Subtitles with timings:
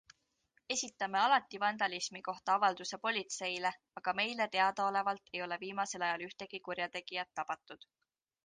[0.75, 7.35] Esitame alati vandalismi kohta avalduse politseile, aga meile teadaolevalt ei ole viimasel ajal ühtegi kurjategijat
[7.43, 7.91] tabatud.